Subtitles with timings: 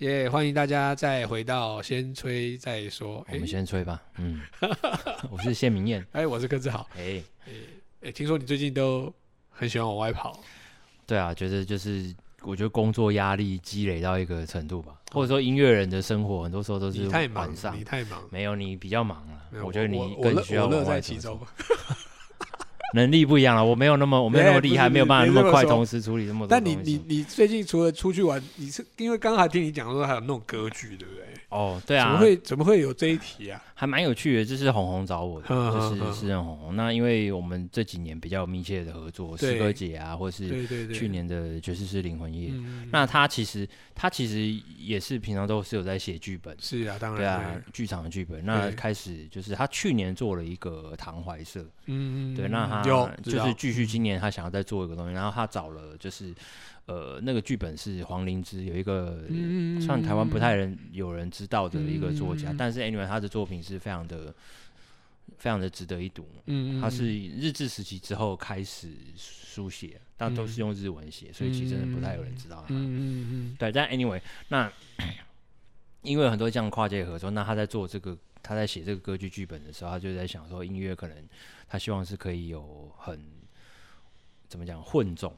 [0.00, 3.24] 耶！Yeah, 欢迎大家再回到先吹再说。
[3.30, 4.02] 我们先吹吧。
[4.16, 4.40] 嗯，
[5.30, 6.04] 我是谢明燕。
[6.12, 6.88] 哎，我是柯志豪。
[6.96, 7.22] 哎
[8.02, 9.12] 哎，听说你最近都
[9.50, 10.40] 很喜欢往外跑。
[11.06, 17.78] 对啊，觉得就是我觉得工作压力积累到一个程度吧，或者说音乐人的生活很多时候都是晚上。
[17.78, 19.42] 你太忙，没有你比较忙了。
[19.52, 21.38] 有我觉得你更需要往外我乐在其中。
[22.94, 26.48] 能力不一样了，我没有那么我没有那么厉害，没有办法那么快同时处理这么多。
[26.48, 31.24] 但你你你最近除了出去玩，你是因为刚才听你讲说还有那种歌剧，对不对？
[31.50, 32.06] 哦，对啊。
[32.06, 33.62] 怎么会怎么会有这一题啊？
[33.74, 36.76] 还蛮有趣的，这是红红找我的， 就是诗人红红。
[36.76, 42.52] 那因为我们这几年比较密切的合作，诗歌节啊，或是去年的爵士是灵魂夜。
[42.92, 48.44] 那他其实他其实也是平常都是有在写剧本，是啊，当然对啊，剧场的剧本。
[48.44, 52.90] 那开始就是他去年做了一个唐怀社，嗯嗯，对，那他。
[52.90, 56.34] 有，就是继续今年他想要再做一个东西，然后他找了就是，
[56.90, 59.22] 呃，那个剧本是黄灵芝，有一个
[59.80, 64.34] 算台湾不太人有人知道的一个作家，但是 anyway 他的作品是非常的
[65.38, 66.26] 非常的值得一读。
[66.46, 72.74] 嗯，他是日治时期之后开始书写，但都是用日文写，所以其实真的不太有人知道他。
[72.74, 74.72] 嗯嗯，对，但 anyway 那
[76.02, 78.18] 因为很多这样跨界合作，那他在做这个。
[78.42, 81.16] 他在写这个歌剧剧本的时候，他就在想说，音乐可能
[81.68, 83.22] 他希望是可以有很
[84.48, 85.36] 怎么讲混种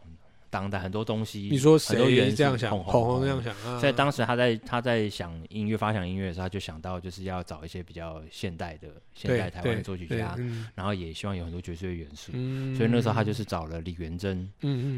[0.53, 1.49] 当代很多东西。
[1.51, 1.97] 你说谁
[2.37, 2.71] 这样想？
[2.71, 3.81] 红红这样想。
[3.81, 10.37] 所以当时他在他在想音乐发想音乐的时候，他就想到就是要找一些比较现代的现代台湾的作曲家，
[10.75, 12.33] 然后也希望有很多爵士乐元素。
[12.77, 14.47] 所以那时候他就是找了李元珍，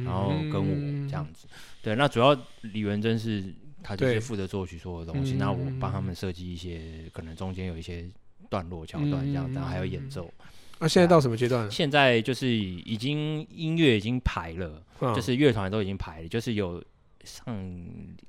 [0.05, 1.47] 然后跟我这样子。
[1.81, 3.45] 对，那主要李元珍是。
[3.87, 6.81] 他就是负责作曲所有的东西，那我帮他们设计一些，
[7.13, 8.09] 可能中间有一些
[8.49, 10.33] 段落桥段这样，然后还有演奏。
[10.79, 11.71] 那现在到什么阶段？
[11.71, 14.83] 现在就是已经音乐已经排了，
[15.15, 16.83] 就是乐团都已经排了，就是有。
[17.25, 17.59] 上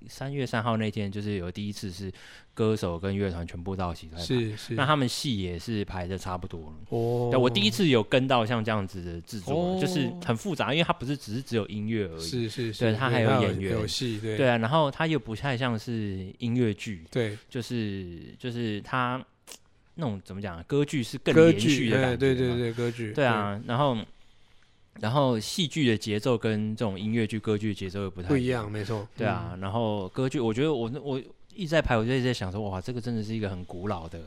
[0.08, 2.10] 三月三号那天，就是有第一次是
[2.54, 4.74] 歌手跟乐团全部到齐，是是。
[4.74, 6.76] 那他们戏也是排的差不多了。
[6.92, 7.28] 哦。
[7.30, 12.22] 对，我第一次有跟到像这样子的制作，就是很复杂，因为它不是只是只有音乐而已。
[12.22, 12.86] 是是是。
[12.86, 14.38] 对，它还有演员，有戏，对。
[14.38, 19.22] 对啊，然后它又不太像是音乐剧，对，就是就是它
[19.96, 23.12] 那种怎么讲，歌剧是更连续的感觉，对对对，歌剧。
[23.14, 23.98] 对啊，然后。
[25.02, 29.06] 然后戏剧的节奏跟这种音乐剧、歌剧的节奏又不太一样，不一样，没错。
[29.18, 31.22] 对啊，嗯、然后歌剧，我觉得我我
[31.54, 34.22] 一直在排，我就一直在想说，哇，这个真的是一个很古老的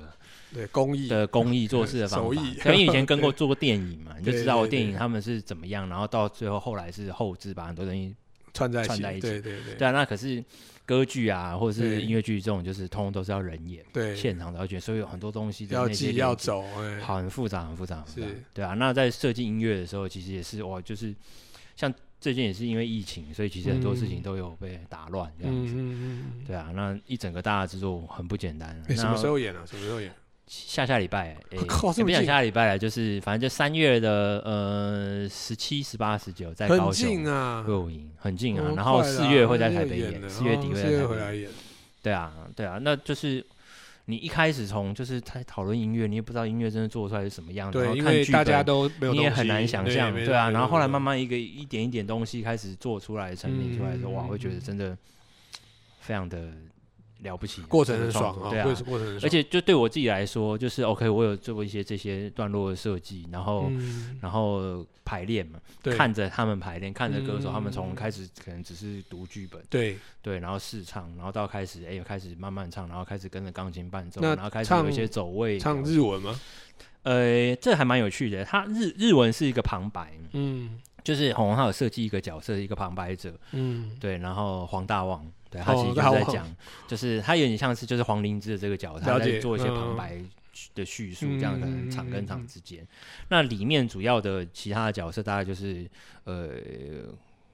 [0.52, 2.42] 对工艺的工艺做事的方法。
[2.60, 8.14] 可能以前跟过做过电影嘛，你就知道电影他们是怎么样，然后到最后后来是后置把很多东西
[8.52, 9.22] 串在串在一起。
[9.22, 9.74] 对对对。
[9.74, 10.44] 对啊，那可是。
[10.88, 16.64] 歌剧啊，或者是音乐剧这种，就是通通都是要人演，对，现场的，而且所以有很多东西要记要走，
[17.02, 18.72] 好，很复杂，很复杂，是，对啊。
[18.72, 21.14] 那在设计音乐的时候，其实也是哇，就是
[21.76, 25.74] 像最近也是因为疫情，所以其实很多事情都有被打乱这样子，
[26.46, 26.72] 对啊。
[26.74, 28.82] 那一整个大的制作很不简单。
[28.96, 29.62] 什么时候演啊？
[29.66, 30.10] 什么时候演？
[30.48, 31.58] 下下礼拜，哎，
[32.02, 37.08] 不想下礼拜了，就是反正就三月的呃十七、十八、十九在高雄
[38.16, 38.72] 很近啊。
[38.74, 41.50] 然后四月会在台北演，四月底会在台北演。
[42.02, 43.44] 对啊，对啊，那就是
[44.06, 48.32] 你一开始从就是在讨论音乐，你也不知道音乐真的做出来是什么样子，然后看剧
[48.98, 50.48] 本，你也很难想象，对啊。
[50.50, 54.96] 然后后来慢慢一个一点一点东西开始做出来、成品出来的时候，哇，会觉得真的
[56.00, 56.50] 非常的。
[57.22, 58.66] 了不起，过程很爽，对啊，
[59.22, 63.70] 而且就对我自己来说，就是 OK，我有做过一些这些段落的设计，然后
[64.20, 65.58] 然后排练嘛，
[65.96, 69.98] 看着他们排练，看着歌手他们从开始可能只是读剧本，对。
[70.20, 76.38] 对，然后试唱，然后到开始哎，开始慢慢唱，然后开始跟着钢琴伴奏，然后开始有一些走位，唱日文吗？
[77.04, 85.24] 呃，这还蛮有趣的，他日日文是一个旁白，嗯，就是红红他有设计一个角色，一个旁白者，嗯，对，然后黄大旺。
[85.50, 90.18] 对，他其实就是在讲，就是他有点像是就是黄灵芝的这个角色，他在做一些旁白
[90.74, 92.86] 的叙述，这样可能场跟场之间。
[93.28, 95.88] 那里面主要的其他的角色大概就是
[96.24, 96.50] 呃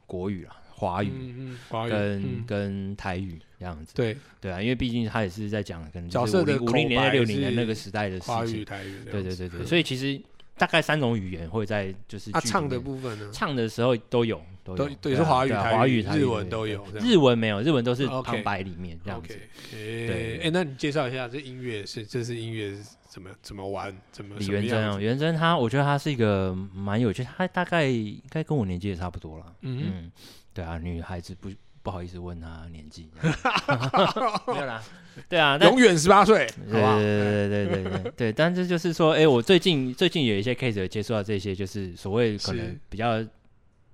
[0.07, 3.95] 国语啦，华语，跟跟台语这样子。
[3.95, 8.65] 对对啊，因为毕竟他也是在讲可能角色的五零年代六零年那个时代的事情。
[9.11, 10.21] 对对对对， 所以其实。
[10.57, 16.85] 大概三种语言会在就是他唱的部分呢，唱的时候都有，都有，对，是华语、华语、日文都有。
[17.01, 19.39] 日文没有，日文都是旁白里面这样子。
[19.71, 24.35] 对，哎，那你介绍一下这音乐是，这是音乐是怎么怎么玩，怎么？
[24.39, 29.47] 李元珍哦，元珍他，我觉得他是一个蛮有趣，他大概应该跟我年纪也差不多了。
[29.61, 30.11] 嗯，
[30.53, 31.51] 对啊，女孩子不。
[31.85, 33.11] 不好意思问他年纪，
[34.49, 34.83] 没有啦，
[35.29, 38.33] 对啊，永远十八岁，对对对对对对对。
[38.33, 43.23] 但是就是说，哎，我最近最近有一些 case 接触到这些，就是所谓可能比较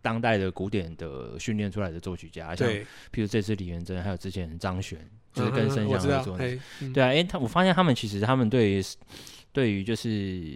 [0.03, 4.99] 当代的古典的训练出来的作曲家，像譬如这次李元珍，还有之前张悬，
[5.33, 6.39] 就是跟声响合作。
[6.93, 8.83] 对啊，哎，他我发现他们其实他们对于
[9.53, 10.53] 对于就是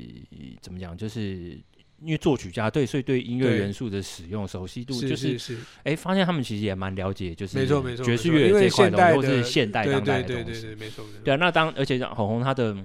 [0.60, 1.58] 怎么讲，就是。
[2.00, 5.38] 因为作曲家对，所以对音乐元素的使用熟悉度，就是
[5.84, 11.02] 哎，发现他们其实也蛮了解，就是没错没错，爵士乐这块东西，或是现代当代的东西，没错。
[11.24, 12.76] 对啊，那当而且红红他的，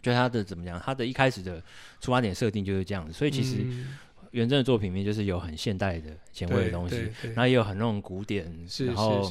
[0.00, 1.62] 就他的怎么讲，他的一开始的
[2.00, 3.56] 出发点设定就是这样子，所以其实
[4.32, 8.52] 原正的作品里面就是有很现代的前卫的东西，然后也有很那种古典，
[8.86, 9.30] 然后。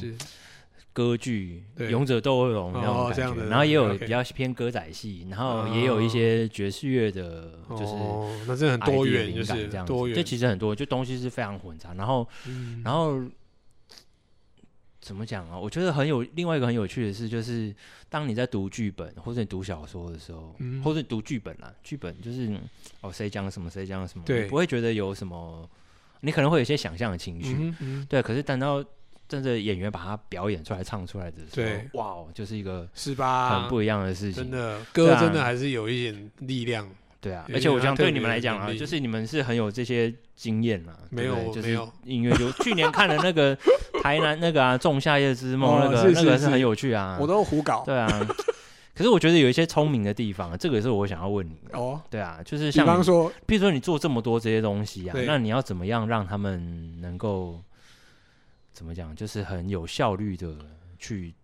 [0.90, 7.94] 歌剧《勇者斗恶龙》那种感觉，然后也有比较偏歌仔戏，然后也有一些爵士乐的，就是
[8.48, 9.92] 那真的很多元，就是这样子。
[10.12, 11.94] 这其实很多，就东西是非常混杂。
[11.94, 12.26] 然后，
[12.82, 13.22] 然后
[15.08, 15.58] 怎么讲啊？
[15.58, 17.74] 我觉得很有另外一个很有趣的事，就是
[18.10, 22.54] 当你在读剧本或者你读小说的时候，或者你读剧本啦，剧本就是
[23.00, 25.66] 哦，谁讲什么，谁讲什么，对，不会觉得有什么，
[26.20, 27.74] 你可能会有一些想象的情绪，
[28.06, 28.22] 对。
[28.22, 28.84] 可是等到
[29.26, 34.42] 真的演员把它表演出来、唱出来的时候，对，哇哦，就是一个是吧，很不一样的事情。
[34.42, 36.86] 真的，歌真的还是有一点力量。
[37.20, 40.96] 对啊，而且我想对你们来讲啊，就是你们是很有这些经验啊。
[41.10, 43.56] 没有，就是音乐，就 去年看了那个
[44.02, 47.18] 台南那个啊，《仲夏夜之梦》，那个那个是很有趣啊。
[47.20, 47.82] 我都胡搞。
[47.84, 48.08] 对啊，
[48.94, 52.00] 可是我觉得有一些聪明的地方，这个也是我想要问你哦。
[52.08, 57.60] 对啊，就是像比方说，比如说你做这么多这些东西啊，那你要怎么样让他们能够？
[58.72, 59.16] 怎么讲？
[59.16, 60.54] 就是很有效率的
[61.00, 61.34] 去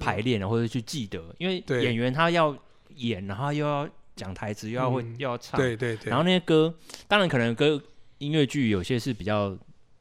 [0.00, 2.56] 排练或者去记得，因为演员他要
[2.94, 3.86] 演，然后又要
[4.18, 6.10] 讲台词，又要会又要唱，对对对。
[6.10, 6.74] 然后那些歌，
[7.06, 7.80] 当然可能歌
[8.18, 9.56] 音乐剧有些是比较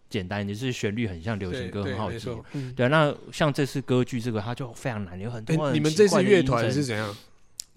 [0.09, 2.27] 简单，就是旋律很像流行歌，很好记。
[2.75, 5.71] 对，那像这次歌剧这个，它就非常难，有很多。
[5.71, 7.15] 你们这次乐团是怎样？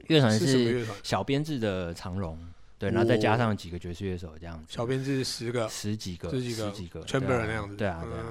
[0.06, 2.36] 乐团是小编制的长荣，
[2.78, 4.64] 对，然后再加上几个爵士乐手这样子。
[4.68, 7.76] 小编制十个，十几个，十几个，十几个，全部人那样子。
[7.76, 8.24] 对啊，对啊，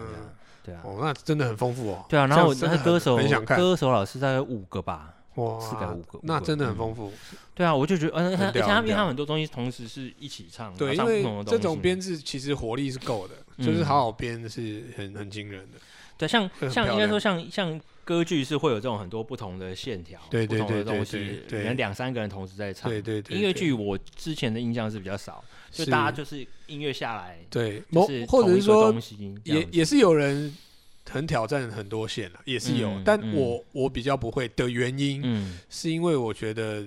[0.65, 0.81] 对啊。
[0.83, 2.05] 哦，那真的很丰富哦。
[2.09, 3.17] 对啊，然后那歌手，
[3.55, 7.11] 歌手老师大概五个吧，哇，四个五个，那真的很丰富。
[7.55, 15.79] 对啊，我就觉得，而且而且他们很多东西同时是一起唱，对，因为这种编制其实活力是够的，就是好好编是很很惊人的。
[16.17, 17.79] 对，像 像应该说像像。
[18.05, 22.89] 歌剧是会有这种很多不同的线条，对对对，不同的东西，可能两三个人同时在唱。
[22.89, 28.91] 对对对，音乐剧我之前的印象是比较少，就大家就是音乐下来，对，是或者是说
[29.43, 30.51] 也也是有人
[31.09, 36.85] 很挑战很多线了，也是有，但我我比较不会的原因，嗯，是因为我觉得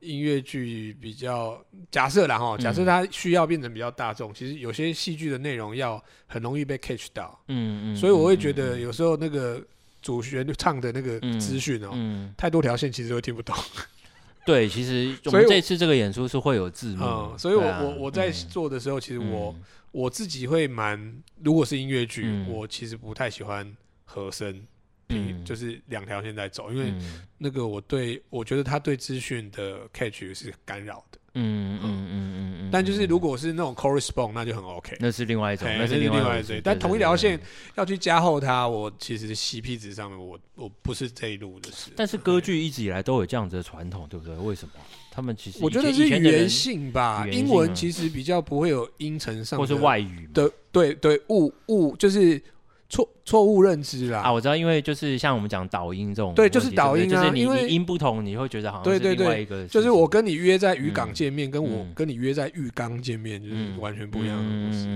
[0.00, 9.62] 音乐剧比较假设啦哈，假设它需要变成比较大众，其实有些戏剧的内容要很容易被 catch 到，嗯嗯，所以我会觉得有时候那个。
[10.00, 12.26] 主旋律唱的那个资讯哦，嗯。
[12.26, 13.54] 嗯、太多条线其实都听不懂。
[14.46, 24.66] 对，其实我们这次这个演出是会有字幕，嗯，所以我我我在做的时候，其实我、嗯、我自己会蛮，如果是音乐剧，嗯、我其实不太喜欢和声，
[25.08, 26.92] 嗯，就是两条线在走，因为
[27.38, 31.18] 那个我对我觉得他对资讯的 catch 是干扰的。
[31.40, 34.96] 嗯嗯嗯嗯嗯，但就是如果是那种 correspond，那就很 OK。
[34.98, 36.60] 那是另外一种，那是另外一种。
[36.64, 37.38] 但同一条线
[37.76, 41.90] 要去加厚它，我其实 CP 值上面，我我不是这一路的事。
[41.96, 44.34] 但是歌剧一直以来都有这样子的传统，对不对？
[44.36, 44.72] 为什么？
[45.10, 47.26] 他们其实我觉得是语言性吧。
[47.30, 52.40] 英文其实比较不会有音程上或是外语的，对对，误误就是。
[52.88, 54.20] 错错误认知啦！
[54.20, 59.66] 啊，我知道，因为就是像我们讲导音这种，对，就是导音啊，就是你你音不同，你会觉得好像是另外一个。
[59.68, 64.86] 就是我跟你约在渔港见面，跟我跟你约在浴缸见面，就是完全不一样的东西。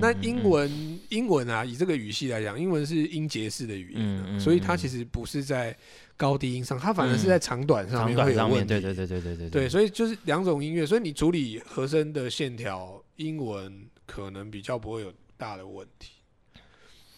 [0.00, 5.74] 那英文英文啊，以这个语系来讲，英文是音节式的语言，所以它其实不是在
[6.18, 8.68] 高低音上，它反而是在长短上面会有问题。
[8.68, 16.10] 对对对对对对对，所以就是两种音乐，所以你处理和声的线条，英文可能比较不会有大的问题。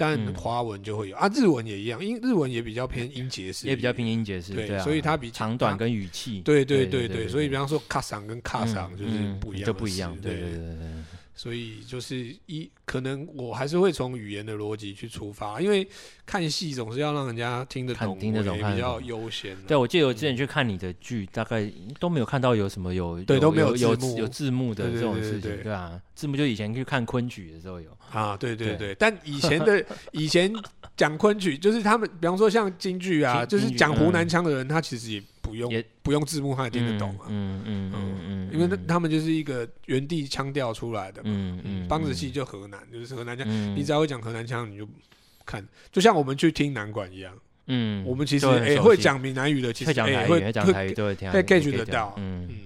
[0.00, 10.33] 但华文就会有啊，日文也一样，因日文也比较偏音节式，也比较偏音节式，对，所以它比长短跟语气，对对对对，所以比方说卡桑跟卡桑就是不一样，就不一样，对。
[10.33, 10.76] 对对对。
[11.35, 15.87] 所以就是一可能我还是会从语言的逻辑去出发，因为
[16.25, 19.57] 看戏总是要让人家听得懂，听得懂比较优先。
[19.67, 24.71] 对，我记得我之前去看你的剧，大概都没有看到有什么有对都没有有有字幕。
[24.75, 27.91] 的这种事情，对啊，字幕就以前去看昆曲的时候有。
[28.13, 30.53] 啊，对对对，但以前的 以前
[30.97, 35.23] 讲昆曲就是他们，比方说像京剧啊，就是讲湖南腔的人，他其实也。
[35.50, 37.26] 不用不用字幕，他也听得懂啊。
[37.28, 41.30] 嗯嗯嗯嗯，因为那他们就是一个原地腔调出来的嘛。
[41.33, 43.47] 嗯嗯，梆子戏就河南，就是河南腔。
[43.76, 44.88] 你只要会讲河南腔，你就
[45.45, 47.37] 看，就像我们去听南管一样。
[47.66, 52.14] 嗯，我们其实也会讲闽南语的，其实会讲台语，会讲台语都会听，会 get 得到。
[52.16, 52.57] 嗯嗯，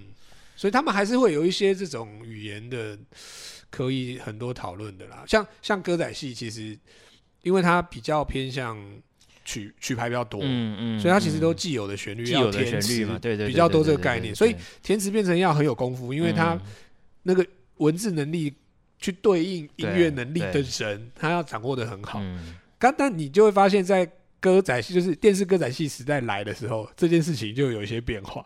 [0.57, 2.99] 所以他们还是会有一些这种语言的
[3.71, 5.25] 可以很多讨论的啦。
[5.27, 6.79] 像像歌仔戏，其实
[7.43, 8.79] 因为它比较偏向。
[9.45, 16.59] 曲曲牌比较多，嗯嗯，所以它其实都既有的旋律，既有的旋律嘛，对对，比较多这个概念，所以填词变成要很有功夫，因为它
[17.23, 17.47] 那个
[17.77, 18.55] 文字能力
[18.99, 22.23] 去对应音乐能力的人，他要掌握的很好。
[22.79, 24.11] 但但你就会发现，在
[24.41, 28.45] 歌仔戏就是电视歌仔戏时代来的时候，这件事情就有一些变化，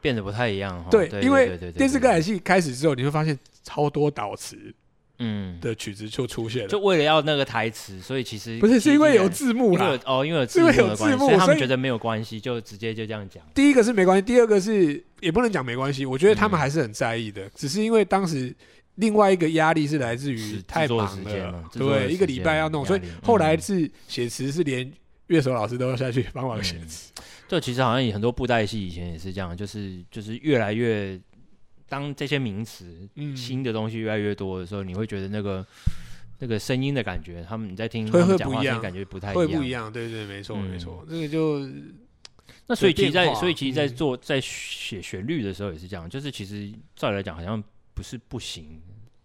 [0.00, 0.84] 变得不太一样。
[0.90, 4.74] 对，因为电视歌仔戏开始之后，你会发现超多导词。
[5.22, 9.98] 嗯，的曲子就出现了，就为了要那个台词，所以其实不是，是因为有字幕啦。
[10.06, 13.42] 哦，因为有字幕的关系，所以他们觉得没有关系，就直接就这样讲。
[13.54, 16.06] 第一个是没关系，第二个是也不能讲没关系。
[16.06, 18.54] 我觉得他们还是很在意的，只是因为当时
[18.94, 24.90] 另外一个压力是来自于太忙了，对，一个礼拜要弄，所以后来是写词是连
[25.26, 27.12] 乐手老师都要下去帮忙写词。
[27.46, 31.20] 这其实好像有很多布袋戏以前也是这样，就是就是越来越。
[31.90, 35.66] 当这些名词、嗯、新的东西越来越多的时候，你会觉得那个
[36.38, 41.68] 那个声音的感觉，他们你在听他们讲话感觉不太一样，会不一样，对对，没错、嗯、没错，这个就
[42.68, 48.80] 那所以其实在所以其实在做在写旋律的时候也是这样，就是其实照理来讲好像不是不行。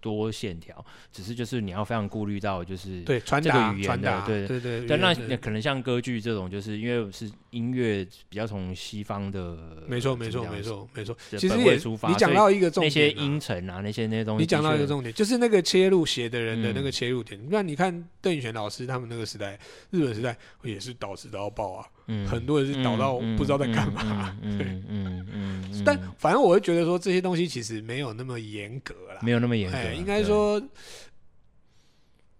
[0.06, 4.86] 多线条，只是就是你要非常顾虑到，就是对传达语言的，对对对。
[4.86, 9.58] 但那可能像歌剧这种，就是因为是音乐比较从西方的，
[9.88, 11.18] 没错没错没错没错。
[11.32, 11.76] 其实也
[12.08, 17.44] 你讲到一个重点，那些音程啊，那些那些东西，你讲到一个重点，就是那个切入写的人的那个切入点。
[17.50, 19.60] 那你看邓宇璇老师他们那个时代，
[19.90, 21.88] 日本时代也是导词都要爆啊。
[22.08, 30.62] 嗯，很多人是倒到不知道在干嘛， 对，嗯嗯，但反正我会觉得说这些东西其实没有那么严格啦，没有那么严格，应该说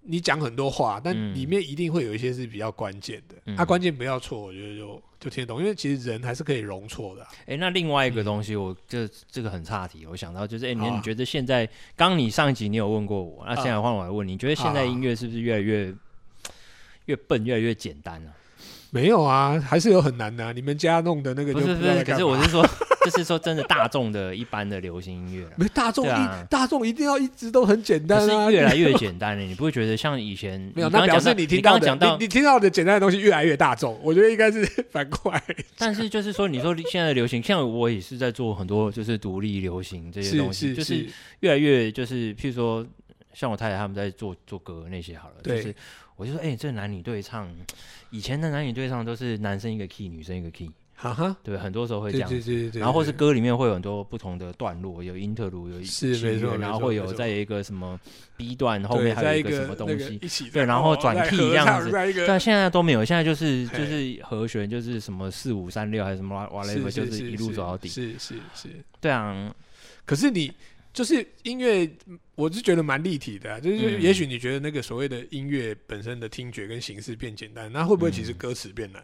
[0.02, 7.26] 你讲很多话，但里面一定会有一些是比较关键的，它关键不要错，我觉得就就听得懂，因为其实人还是可以容错的。
[7.48, 15.92] 哎，那另外一个东西，我这这个很差题，我想到就是，哎，你你觉得现在，刚你上一集你有问过我，那现在换我来问你，你觉得现在音乐是不是越来越
[17.06, 18.32] 越笨，越来越简单了？
[18.96, 20.54] 没有啊，还是有很难的、啊。
[20.54, 22.66] 你们家弄的那个就不是不是，可是我是说，
[23.04, 29.44] 就是说真的大众的一般的流行音乐，没大众一、啊、大众一定要一直都很简单啊，越来越简单了。
[29.44, 30.88] 你不会觉得像以前 没有？
[30.88, 34.00] 那表示你听到的，你，你，你听到的简单的东西越来越大众。
[34.02, 35.44] 我觉得应该是 反过来。
[35.78, 42.88] 但是就是说，你说现在的流行，像我也是在做很多就是独立流行这些东西，是是是就是越来越就是，譬如说
[43.34, 45.76] 像我太太他们在做做歌那些好了，对就是。
[46.16, 47.54] 我就说，哎、欸，这男女对唱，
[48.10, 58.00] 以前的男女对唱都是男生一个 key，女生一个 key，哈哈，对，很多时候会这样，对对对对，然后或是歌里面会有很多不同的段落，有 interlude，，有是没错，然后会有再有一个什么
[58.38, 61.92] B 段，后面还有一个什么东西，对，然后转 key 这样子，
[62.26, 68.70] 但现在都没有，现在就是就是和弦就是什么四五三六还是什么 whatever，就是一路走到底，是是是，
[69.02, 69.54] 对啊，
[70.06, 70.50] 可是你。
[70.96, 71.88] 就是音乐，
[72.36, 73.60] 我是觉得蛮立体的、啊。
[73.60, 79.04] 就是也许你觉得那个所谓的音乐本身的听觉跟形式变简单，那会不会其实歌词变难？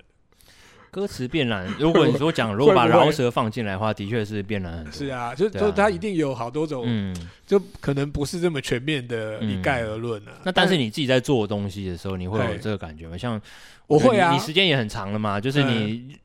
[0.89, 1.67] 歌词变难。
[1.77, 4.93] 如果你说讲，如果把饶舌放进来的话，的确是变难很多。
[4.93, 7.13] 是啊，就就它一定有好多种，嗯，
[7.45, 10.31] 就可能不是这么全面的一概而论啊。
[10.45, 13.17] 那但是你自己在做东西的时候，你会有这个感觉吗？
[13.17, 13.39] 像
[13.87, 16.15] 我会啊，你时间也很长了嘛，就是你。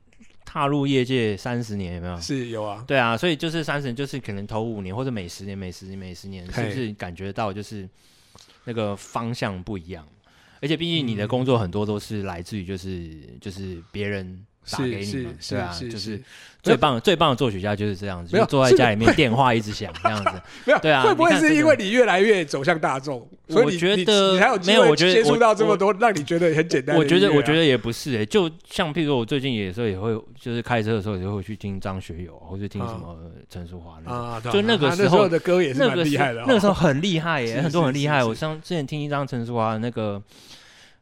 [0.57, 2.19] 踏入业界三十年有没有？
[2.19, 7.87] 是有啊，对啊，所以就是三十年，就是可能头五年或者每十年、每十年、每十年，是不是感觉到就是
[8.63, 10.03] 那个方向不一样？
[10.59, 14.45] 而且毕竟你的工作很多都是来自于就是就是别人。
[14.71, 16.21] 打给你们，对啊，就是
[16.61, 20.31] 最棒最棒的作曲家就是这样子，就坐在家里面，电话一直响这样子。
[20.65, 24.81] 没有，对啊，会不会是因为你越来越走向大众，所以我觉得你还有没有？
[24.89, 26.97] 我觉得接触到这么多，让你觉得很简单。
[26.97, 33.17] 我觉得我觉得也不是诶，就像譬如我最近有时候也会，就是开车的时候也会去听张学友，或者听什么
[33.49, 34.51] 陈淑桦那种。
[34.51, 38.23] 就那个时候的歌也是蛮厉害的，那个时候很厉害 耶，很多很厉害。
[38.23, 40.21] 我像之前听一张陈淑樺那个。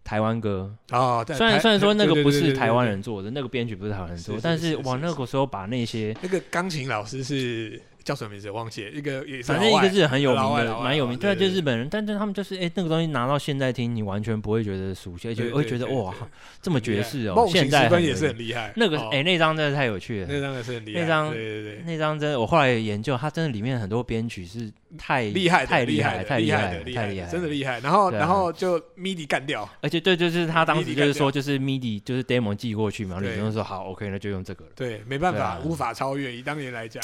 [0.06, 7.82] 台湾歌啊，虽然虽然说那个不是台湾人做的，那个编曲不是台湾人做，但是哇，那个时候把那些那个钢琴老师是。
[8.06, 8.52] 叫什么名字？
[8.52, 11.18] 忘记了一个，反正一个是很有名的，蛮有名。
[11.18, 16.14] 对啊，就是日本人，但是他们就是哎，那个东西拿到现在听，你完全不会觉得熟悉，而且会觉得哇，
[16.62, 17.48] 这么爵士哦。
[17.50, 18.72] 现在也是很厉害。
[18.76, 20.28] 那个哎，那张真的太有趣了。
[20.30, 21.02] 那张也是很厉害。
[21.02, 27.80] 那张对对对，那张真的，我后来研究，它真的里面很多编曲是太厉害、太厉害、太厉害、太厉害，真的厉害。
[27.80, 34.72] 然后然后就 MIDI 干掉，而且对，就是他当时就是说，就是 MIDI 就是 demo 寄过去嘛，李宗说好，OK，那就用这个了。
[34.76, 36.32] 对，没办法，无法超越。
[36.32, 37.04] 以当年来讲。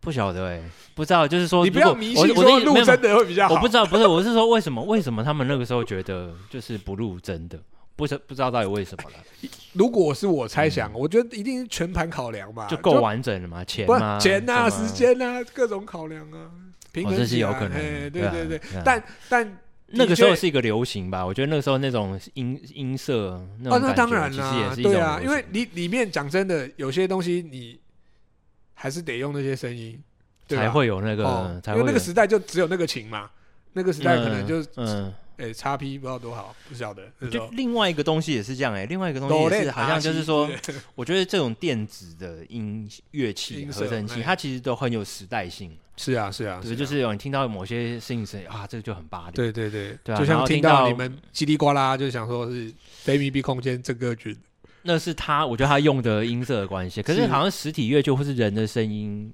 [0.00, 0.62] 不晓得哎、欸，
[0.94, 3.54] 不知道，就是说，你不要迷信说录真的会比较好。
[3.54, 4.82] 我不知道，不是，我是说为什么？
[4.84, 7.58] 为什么他们那个时候觉得就是不录真的？
[7.96, 9.16] 不是不知道到底为什么了。
[9.74, 16.48] 如果是我猜想，嗯、我觉得一定是全盘考量吧，就够完整了嘛，钱嘛，钱啊，时间啊，各种考量啊，
[16.92, 17.72] 平衡、啊哦、这是有可能。
[17.72, 21.26] 对对对，但但那个时候是一个流行吧？
[21.26, 27.78] 我觉得那个时候那种音音色那当然啦，对啊，因为你里面讲真的，有些东西你
[28.80, 30.02] 还是得用那些声音，
[30.48, 33.30] 才会有那个，因为那个时代就只有那个琴嘛，
[33.74, 35.12] 那个时代可能就嗯。
[35.36, 37.02] 哎，叉 P 不知道多好，不晓得。
[37.30, 40.46] 就另外一个东西也是这样哎，另外一个东西也是好像就是说，
[40.94, 45.74] 我觉得这种电子的音乐器、合成器，它其实都很有时代性。
[45.96, 49.32] 是啊，是啊，是就是有你听到某些声音啊，这个就很巴黎。
[49.32, 54.36] 对对对，就像听到你们叽里呱啦，就想说是非密闭空间这个群。
[54.82, 57.02] 那是他，我觉得他用的音色的关系。
[57.02, 59.32] 可是好像实体乐就会是人的声音。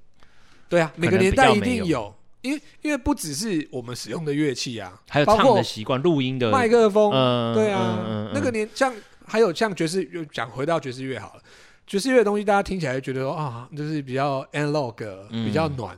[0.69, 2.13] 对啊，每个年代一定有。
[2.41, 7.11] 因为因为不只是我们使用的乐器啊，还有唱的习惯、录音的麦克风，
[7.53, 8.93] 对啊，那个年像
[9.25, 11.41] 还有像爵士，又讲回到爵士乐好了，
[11.87, 15.97] 爵士乐的东西大家听起来觉得说啊，就是比较 analog，比较暖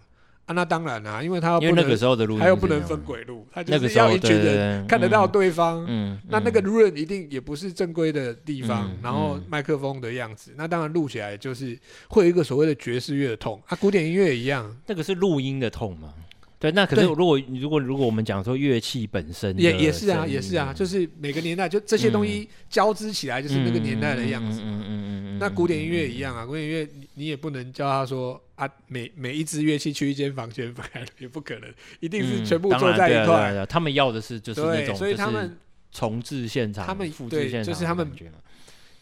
[0.49, 0.53] 啊。
[0.53, 5.85] 那当然啦，因为他因为那个时候的录音，他又不能分轨路，他就是要一群人看得到对方。
[5.87, 11.77] 嗯，那那个 room 一定也不是正规的地方，然后麦克风的样子，那当然录起来就是
[12.09, 16.13] 会有一个所谓的爵士乐的痛啊，古典音乐也一样，那个是录音的痛嘛。
[16.61, 24.59] 对，那可是如果如果如果我们讲说乐器本身也也是啊，也是啊，就是每个年代就这些东西交织起来，就是那个年代的样子。
[24.61, 25.08] 嗯嗯嗯，
[25.39, 33.65] 那古典音乐一样啊，古典音乐你你也不能叫他说啊，每每一支乐器去一间房间分开，也不可能，一定是全部坐在一块。
[33.67, 35.57] 他们要的是就是那种，所以他们
[35.91, 38.09] 重置现场，他们对，就是他们。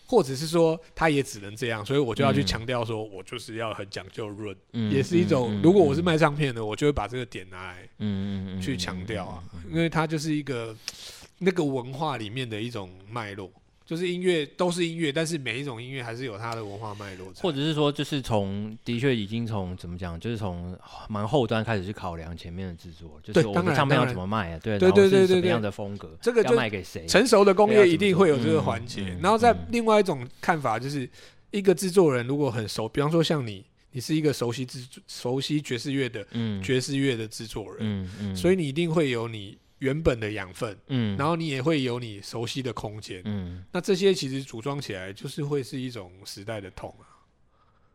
[0.09, 4.55] 或者是说，他也只能这样，所以我就要去强调说，我就是要很讲究润，
[4.89, 5.59] 也是一种。
[5.61, 10.73] 如果我是卖唱片的，我就会把这个点拿来，嗯去强调啊，因为它就是一个
[11.39, 13.51] 那个文化里面的一种脉络。
[13.87, 17.31] 就是音乐都是音乐，但是每一种音乐还是有它的文化脉络。
[17.37, 20.77] 或者是说，就是从的确已经从怎么讲，就是从
[21.07, 24.59] 蛮后端开始去考量前面的制作，就是我们唱片要怎么卖啊？
[24.61, 26.17] 对对对对对，什么样的风格？
[26.21, 27.07] 这个要卖给谁？
[27.07, 29.17] 成熟的工业一定会有这个环节。
[29.21, 31.09] 然后在另外一种看法，就是
[31.51, 33.63] 一个制作人如果很熟，比方说像你，
[33.93, 36.27] 你是一个熟悉制熟悉爵士乐的
[36.61, 39.57] 爵士乐的制作人，嗯嗯，所以你一定会有你。
[39.79, 47.05] 原本的养分，嗯，然后你也会有你熟悉的空间，嗯，那这些其实组装起来就是会是一种时代的痛啊，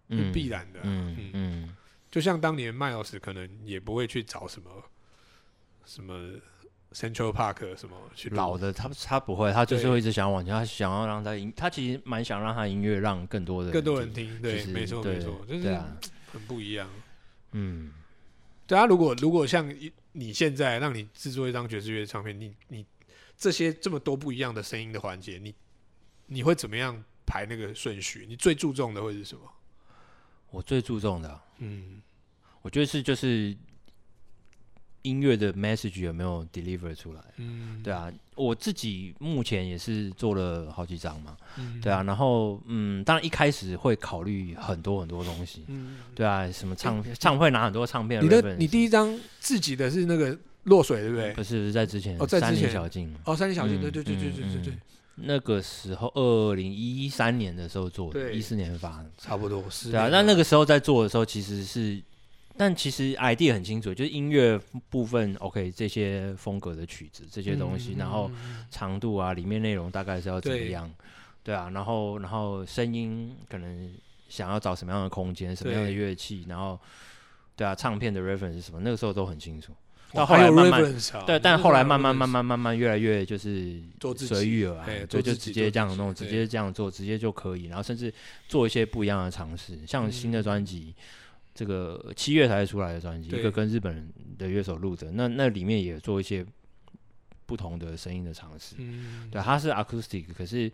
[0.08, 1.76] 嗯，必然的，嗯嗯，
[2.08, 4.70] 就像当年 Miles 可能也不会去找什么
[5.84, 6.14] 什么
[6.92, 15.76] Central Park 什么去老的，他他不会，他就是会一直想要往前，他想要让他音，他其实蛮想让他音乐让更多的更多人听，对，没错没错，就是
[16.32, 16.88] 很不一样，
[17.50, 17.92] 嗯，
[18.68, 19.92] 对啊，如果如果像一。
[20.12, 22.86] 你现在让你制作一张爵士乐唱片，你你
[23.36, 25.54] 这些这么多不一样的声音的环节，你
[26.26, 28.26] 你会怎么样排那个顺序？
[28.28, 29.42] 你最注重的会是什么？
[30.50, 32.02] 我最注重的、啊，嗯，
[32.60, 33.56] 我觉得是就是。
[35.02, 37.20] 音乐的 message 有没有 deliver 出来？
[37.36, 48.22] 嗯，对啊，我自己目前也是做了好几张嘛，嗯，对啊，然后嗯，当然一开始会考虑很多很多东西，嗯，对啊，什么唱片，唱会拿很多唱片。
[48.24, 51.32] 你的你第一张自己的是那个落水，对不对？
[51.34, 54.74] 不是，在之前哦，在之前小径哦，三林小径，对对对对对对对，
[55.16, 59.90] 那个时候二零一三年的时候做的，一四年发的，差不多是。
[59.90, 62.00] 对啊，那那个时候在做的时候，其实是。
[62.56, 64.60] 但其实 idea 很清楚，就是音乐
[64.90, 68.30] 部分 OK，这些风格的曲子这些东西，嗯、然后
[68.70, 70.86] 长度啊，里面内容大概是要怎么样？
[71.42, 73.90] 对，对啊，然后然后声音可能
[74.28, 76.78] 想要找什么样的空间，什么样的乐器，然后
[77.56, 78.80] 对啊，唱片的 reference 是什么？
[78.80, 79.72] 那个时候都很清楚。
[80.12, 80.82] 到后来慢慢
[81.26, 83.80] 对，但后来慢慢慢慢慢慢越来越就是
[84.14, 88.12] 随遇而安，对，就直接这样弄，直接这样做，直接就可以，然后甚至
[88.46, 90.94] 做一些不一样的尝试，像新的专辑。
[90.96, 91.02] 嗯
[91.54, 96.44] 这个七月才出来的专辑，一个跟日本人的乐手录的，那那里面也做一些
[97.46, 98.76] 不同的声音的尝试。
[98.78, 100.70] 嗯，对，它是 acoustic，可是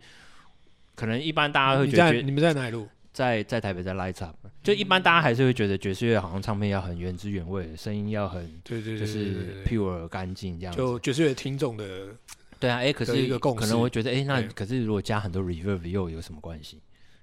[0.95, 2.87] 可能一般大家会觉得，你们在哪里录？
[3.11, 4.35] 在在台北，在 Lights Up。
[4.63, 10.73] 就一般大家还是会觉得爵士乐好像唱片要很原汁原味，声音要很对对，就是 pure 干净这样。
[10.75, 12.15] 就爵士乐听众的
[12.59, 16.79] 对啊，哎，可是可能会觉得，哎，那可是如果加很多 reverb 又有什么关系？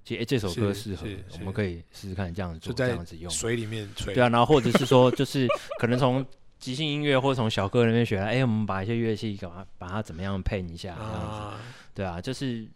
[0.06, 3.28] 其实，欸，这首歌适合，我们可以试试看这样子做，这样子用。
[3.30, 4.14] 水里面吹。
[4.14, 5.46] 对啊，然后或者是说，就是
[5.80, 6.24] 可能从
[6.58, 11.56] 即兴音乐或者从小哥那边学来，哎，我们把一些乐器干嘛把它怎么样配一下，这样子。
[11.92, 12.66] 对啊，就是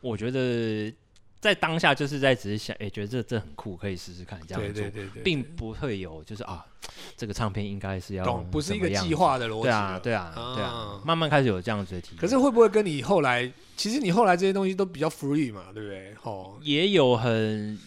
[0.00, 0.92] 我觉得。
[1.40, 6.64] 在当下就是在只是想，哎，觉得这这很酷，可以试试看这样做，对对对对，并不会有就是啊，
[7.16, 12.18] 这个唱片应该是要不是一个计划的逻辑，对啊对啊对啊，慢慢开始有这样子的体验。
[12.20, 16.14] 可是会不会跟你后来，其实你后来这些东西都比较 free 嘛，对不对？
[16.24, 17.78] 哦，也有很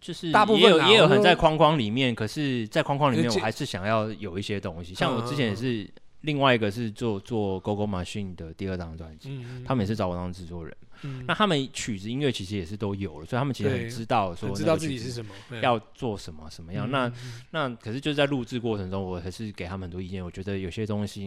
[0.00, 10.72] 就是大部分也有也有很在框框里面，可是，在框框里面我还是想要有一些东西，像我之前也是另外一个是做做 Go Go Machine 的第二张专辑，他们也是找我当制作人。
[11.02, 16.86] 嗯、那他们曲子音乐其实也是都有了，所以他们其实很知道说知道自己是什么，要做什么什么样。
[16.88, 17.12] 嗯、那
[17.50, 20.24] 那可是就是在录制过程中，我还是给他们很多意见。
[20.24, 21.24] 我觉得有些东西，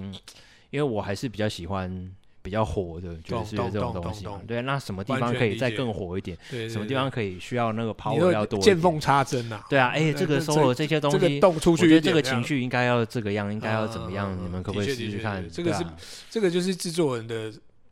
[0.69, 4.25] 因为我还是比较喜欢比较火的，就是这种东西。
[4.47, 6.37] 对，那什么地方可以再更火一点？
[6.69, 8.59] 什么地方可以需要那个 power 要多？
[8.59, 9.65] 见缝插针啊！
[9.69, 14.37] 对啊，哎、欸，这个 solo 这些东西，动出去，我觉得这个情绪应该要这个样，应该要怎么样？
[14.43, 15.47] 你们可不可以试试看？
[15.49, 15.85] 这个是
[16.29, 17.51] 这个就是制作人的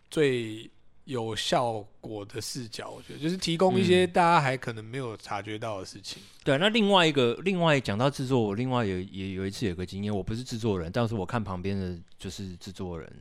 [0.10, 0.70] 最。
[1.12, 6.24] 有效果的视角，我觉得就是提供一些大家还可能没有察觉到的事情。
[6.24, 13.12] 嗯、对，那另外一个，另外讲到制作，我另外有也有一次有个经验，我不是制作人，但是我看旁边的就是制作人，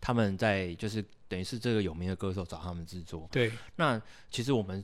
[0.00, 3.28] 他们在就是等于是这个有名的歌手找他们制作。
[3.30, 4.82] 对，那其实我们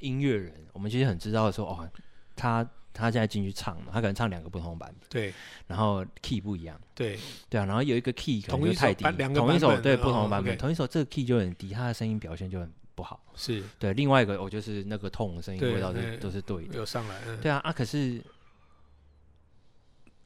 [0.00, 1.88] 音乐人，我们其实很知道说，哦，
[2.36, 2.68] 他。
[2.94, 5.34] 他现在进去唱嘛，他可能唱两个不同的版本，对，
[5.66, 7.18] 然后 key 不一样，对，
[7.50, 9.04] 对啊，然后有一个 key 可能就太低，
[9.34, 13.62] 同一首对不同的版本，同一首这个 key 就很低，他的声音表现就很不好，是。
[13.78, 13.92] 对。
[13.94, 18.22] 另外一个我就是那个痛的声音味道是都是对的，有上来，对啊啊，可是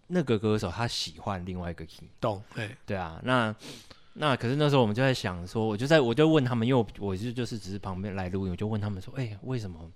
[0.09, 2.42] 那个歌手他喜欢另外一个 key，懂，
[2.85, 3.54] 对啊，那
[4.12, 9.90] 那可是那时候我们就在想说，我就在我就问他们，因为我就就是只是旁边来录音，我就问他们说，哎，为什么？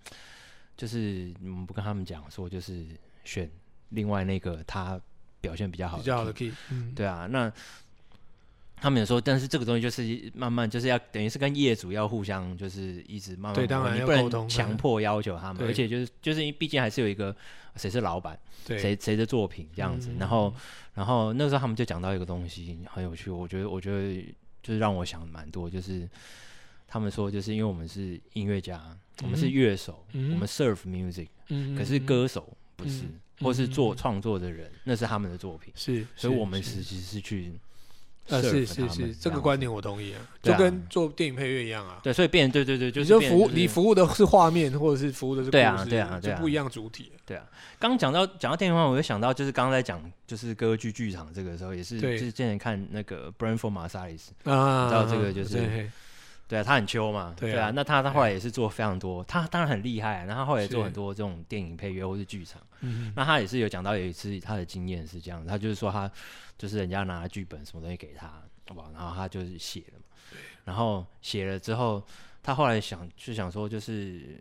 [0.82, 2.84] 就是你们不跟他们讲说，就是
[3.22, 3.48] 选
[3.90, 5.00] 另外那个他
[5.40, 7.52] 表现比较好的 key，比较好的 key，嗯，对啊，那
[8.74, 10.02] 他们有说，但是这个东西就是
[10.34, 17.32] 慢慢就是要等于是跟业主要互相就是一直慢慢对，当然你不能强迫要求他们，而且就是就是因为毕竟还是有一个
[17.76, 20.52] 谁是老板，谁谁的作品这样子，然后
[20.94, 24.20] 然后那个时候他们就讲到一个东西很有趣，我觉得我觉得
[24.60, 26.08] 就是让我想蛮多，就是
[26.92, 28.78] 他们说就是因为我们是音乐家。
[29.22, 35.72] 我们是乐手，嗯、我们 serve music，、嗯、可是歌手不是，嗯、或是做创作的人，嗯、那是他们的作品。
[35.76, 37.52] 是，所以我们实际是去，
[38.28, 42.00] 呃，是是是，这个观点我同意啊，就跟做电影配乐一样啊。
[42.02, 47.12] 对，所以变对对对，就是服务你服务的是画面，或者是服务的是对啊对啊，就不一样主体。
[47.24, 47.46] 对啊，
[47.78, 55.88] 刚讲到讲到电影话，我就想到就是刚刚在讲就是歌剧剧场这个时候，也是就是之前看那个 Branford Marsalis 啊，知道这个就是。
[56.52, 62.60] 对啊，他很秋嘛，对啊，对啊，那他他后来也是做非常多，他当然很厉害，然后他后来也做很多这种电影配乐或是剧场。
[62.80, 66.10] 嗯，那他也是有讲到有一次他的经验是这样，他就是说他
[66.58, 68.26] 就是人家拿剧本什么东西给他，
[68.68, 68.90] 好不好？
[68.92, 70.04] 然后他就是写了嘛，
[70.64, 72.04] 然后写了之后，
[72.42, 74.38] 他后来想就想说就是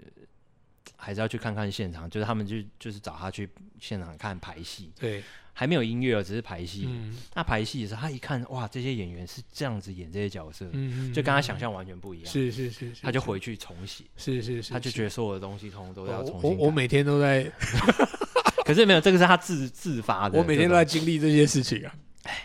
[0.98, 4.92] 还是要去看看现场，就是他们就就是找他去现场看排戏。
[5.00, 5.24] 对。
[5.62, 6.90] 还没有音乐，只是排戏。
[7.36, 10.66] 那排戏的时候，他一看，哇，这些演员是这样子演这些角色，
[11.14, 12.26] 就跟他想象完全不一样。
[12.26, 14.04] 是是是，他就回去重写。
[14.18, 16.50] 是是是，他就觉得所有的东西通通都要重新。
[16.50, 17.44] 我我每天都在，
[18.66, 20.40] 可是没有，这个是他自自发的。
[20.40, 21.94] 我每天都在经历这些事情啊，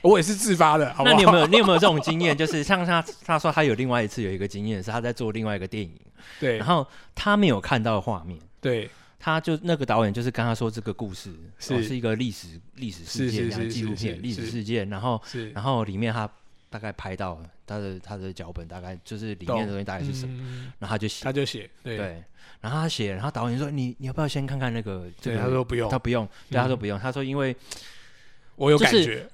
[0.02, 0.94] 我也是自发的。
[1.02, 2.36] 那你有没有你有没有这种经验？
[2.36, 5.98] 就是像他他说他有另外一次有一个经验是他在做另外一个电影，
[6.38, 8.90] 对，然后他没有看到画面，对。
[9.18, 11.82] 他就那个导演就是跟他说这个故事是。
[11.82, 15.20] 是一个历史历史事件，纪录片历史事件，然后
[15.54, 16.28] 然后里面他
[16.70, 21.24] 大概拍到他的他的脚本大概就是里面的东西大概是什么，然后他就写。
[21.24, 22.22] 他就写对，
[22.60, 25.08] 然后他写，然后导演说你你要不要先看看那个？
[25.20, 27.54] 对，他说不用，他不用，对，他说不用，他说因为。
[28.58, 29.28] 我有感觉，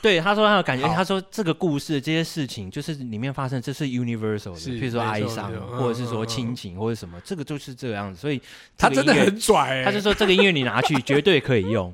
[0.00, 8.20] 对他说他有感觉，他说这个故事这些事情就是里面发生，这是 universal 的，譬如说哀伤，或者是说亲情或者什么，这个就是这个样子。
[8.20, 8.40] 所以
[8.76, 11.92] 他真的很拽，他就说这个音乐你拿去绝对可以用。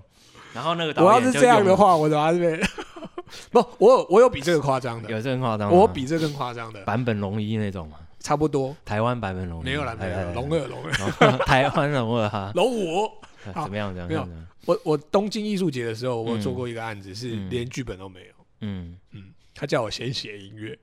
[0.52, 2.60] 然后那个，我要是这样的话，我拿这边
[3.50, 8.76] 不，我有我有比这个夸张的，有这个夸张，我比这更夸张的版本龙一那种嘛，差不多。
[8.84, 10.78] 台湾版本龙一没有了，没有龙二龙
[11.18, 13.10] 二， 台湾龙二哈，龙五
[13.42, 13.94] 怎么样？
[13.94, 14.28] 怎么样。
[14.66, 18.26] 我我东京艺术节的时候，我做过一个案子，是连剧本都没有。
[18.60, 20.78] 嗯嗯，他叫我先写音乐，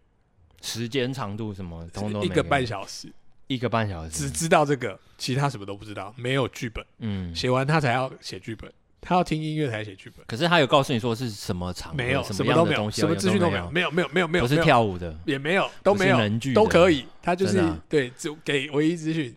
[0.62, 1.88] 时间长度什么，
[2.24, 3.12] 一个半小时，
[3.48, 6.86] 一个半小时，只知道这个，其他什么都不知道，没有剧本。
[7.00, 10.24] 嗯，写完他才要写剧本，他要听音乐才写剧本。
[10.28, 16.18] 可是他有告诉你说是什么场，没有，什么都没有，什么资讯都没有，没有没有没有没有，不是跳舞的，也没有，都没有，
[16.54, 17.06] 都可以。
[17.22, 19.36] 他就是对，只给唯一资讯，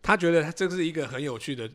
[0.00, 1.68] 他觉得这是一个很有趣的。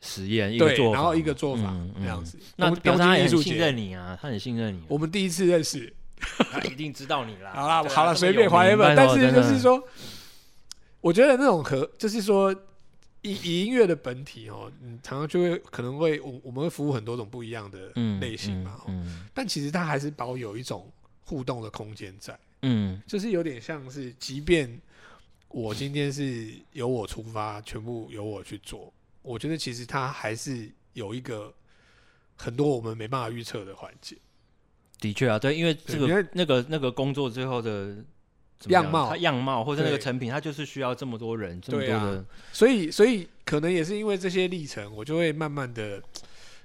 [0.00, 2.38] 实验一个做法，然后一个做法这样子。
[2.56, 4.82] 那表示他很信任你啊，他很信任你。
[4.88, 5.92] 我们第一次认识，
[6.50, 7.52] 他一定知道你啦。
[7.54, 8.94] 好啦，好了，随便怀疑吧。
[8.94, 9.82] 但是就是说，
[11.00, 12.54] 我觉得那种和就是说，
[13.22, 18.80] 以以音乐的本体哦，嗯，常常就会可能会我我们会服务很多种不一样的类型嘛。
[18.86, 19.26] 嗯。
[19.34, 20.88] 但其实它还是保有一种
[21.24, 22.38] 互动的空间在。
[22.62, 23.02] 嗯。
[23.06, 24.80] 就是有点像是，即便
[25.48, 28.92] 我今天是由我出发，全部由我去做。
[29.28, 31.54] 我觉得其实它还是有一个
[32.34, 34.16] 很多我们没办法预测的环节，
[35.00, 37.96] 的确啊，对，因为这个那个那个工作最后的
[38.68, 46.02] 样貌，它样貌或者那个成品，它就是需要这么多人，这么多的，所以所以可能也是因为这些历程，我就会慢慢的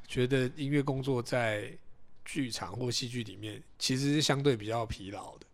[0.07, 1.71] 觉得音乐工作在
[2.25, 5.45] 剧场或戏剧里面其实是相对比较疲劳的，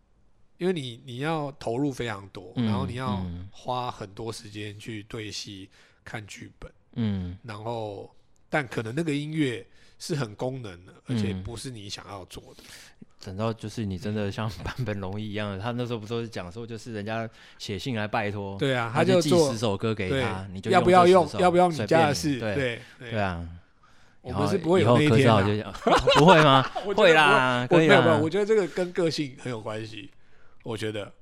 [0.58, 5.68] 因为你你要投入非常多，然后你要花很多时间去对戏、
[6.04, 8.10] 看剧本，嗯，然后
[8.48, 9.66] 但可能那个音乐。
[10.02, 12.62] 是很功能的，而且不是你想要做的。
[13.22, 23.46] 等到就是你真的像坂本龙一一样的，他那时候不都是讲说，就是人家写信来拜托，对啊，他就寄十首歌给他，你就要不要用，要不要你家的事，对对啊。
[24.22, 25.74] 我们是不会有那一天的，
[26.16, 26.62] 不会吗？
[26.96, 30.10] 会啦，没有没有，我觉得这个跟个性很有关系。
[30.62, 31.12] 我觉得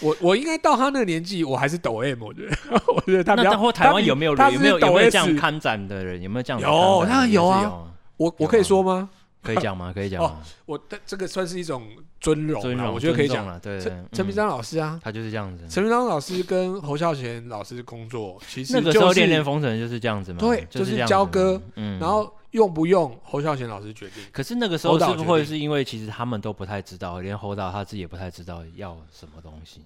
[0.00, 2.22] 我我应该到他那个年纪，我还是抖 M。
[2.22, 2.56] 我觉得
[2.94, 6.20] 我觉得他那或台湾有没有有没有有没有这样看展的人？
[6.22, 6.60] 有没有这样？
[6.60, 7.84] 有，他有啊。
[8.16, 9.08] 我我可以说吗？
[9.42, 9.92] 可以讲吗？
[9.94, 10.38] 可以讲吗。
[10.64, 11.82] 我的这个算是一种
[12.20, 13.58] 尊荣，尊荣，我觉得可以讲了。
[13.60, 15.66] 对，陈陈明章老师啊，他就是这样子。
[15.68, 20.38] 陈明章老师跟侯孝贤老师工作，其实那个时候恋恋风尘就是这样子嘛。
[20.38, 24.24] 对，就是交歌，嗯，然后用不用侯孝贤老师决定。
[24.32, 29.82] 可是那个时候是不会是因为其实他们都不太知道，连侯导他自己也不太知道要什么东西。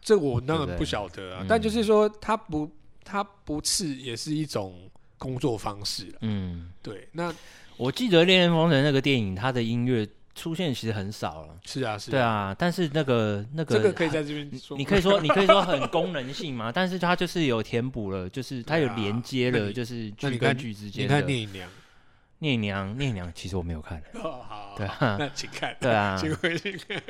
[0.00, 2.70] 这我当然不晓得啊，但就是说他不
[3.02, 4.74] 他不刺也是一种
[5.16, 6.12] 工作方式。
[6.20, 7.32] 嗯，对，那。
[7.78, 11.56] 我记得《恋恋风尘》那个电影，它的音乐出现其实很少了。
[11.64, 12.10] 是啊，是。
[12.10, 14.76] 对啊，但是那个那个，这个可以在这边说。
[14.76, 21.04] 你可以说，你可以说很功能性嘛， 但是它就是有填补了，就是它有连接了，就是剧跟剧之间。
[21.04, 21.68] 你看《电影娘》，
[22.42, 24.02] 聂娘，聂娘，其实我没有看。
[24.14, 24.74] 哦，好。
[24.76, 25.76] 对啊，那请看。
[25.80, 27.00] 对啊， 请回去看。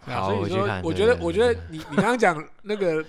[0.14, 0.82] 好，我去看。
[0.82, 3.04] 我觉得，我觉得你你刚刚讲那个。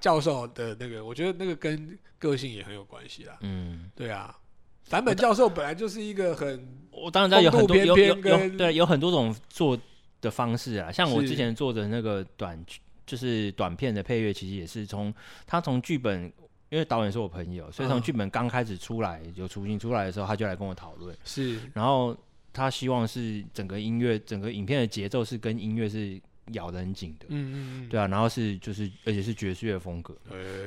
[0.00, 3.36] 教授的那个，我觉得那个跟个性也很有关系啦。
[3.42, 4.36] 嗯，对啊，
[4.82, 9.78] 坂本教授本来就是一个很，我当然知道有很多有有有对，有很多种做
[10.20, 10.90] 的方式啊。
[10.90, 12.60] 像我之前做的那个短，
[13.06, 15.14] 就是短片的配乐，其实也是从
[15.46, 16.32] 他从剧本，
[16.68, 21.16] 因为导演是我朋友，所以从剧本刚开始出来有雏形出来的时候，他就来跟我讨论。
[21.24, 22.16] 是，然后
[22.52, 26.20] 他希望是整个音乐，整个影片的节奏是跟音乐是。
[26.52, 30.16] 咬得很紧的，嗯嗯对啊，然后是就是，而且是爵士乐风格，